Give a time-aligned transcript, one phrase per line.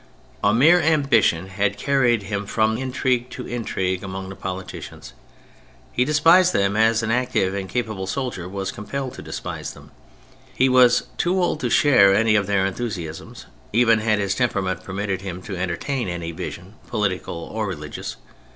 [0.43, 5.13] A mere ambition had carried him from intrigue to intrigue among the politicians.
[5.91, 9.91] He despised them as an active and capable soldier was compelled to despise them;
[10.55, 15.21] he was too old to share any of their enthusiasms, even had his temperament permitted
[15.21, 18.15] him to entertain any vision, political or religious.